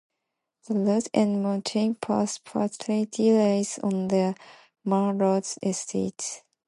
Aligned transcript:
The 0.67 0.73
route 0.73 1.09
and 1.13 1.43
mountain 1.43 1.93
pass 1.93 2.39
partially 2.39 3.07
lies 3.15 3.77
on 3.83 4.07
the 4.07 4.35
Mar 4.83 5.13
Lodge 5.13 5.59
Estate. 5.61 6.41